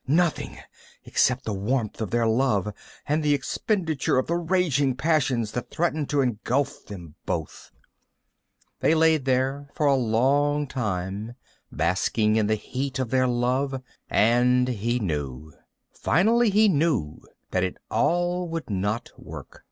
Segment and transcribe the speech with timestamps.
[0.07, 0.57] Nothing
[1.05, 2.73] except the warmth of their love
[3.07, 7.69] and the expenditure of the raging passions that threatened to engulf them both.
[8.79, 11.35] They laid there for a long time,
[11.71, 13.79] basking in the heat of their love,
[14.09, 15.53] and he knew.
[15.93, 17.21] Finally he knew
[17.51, 19.59] that it all would not work.